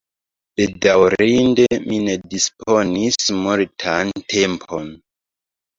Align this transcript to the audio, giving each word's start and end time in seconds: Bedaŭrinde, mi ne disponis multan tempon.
Bedaŭrinde, 0.61 1.67
mi 1.85 2.01
ne 2.07 2.17
disponis 2.33 3.21
multan 3.45 4.17
tempon. 4.35 4.93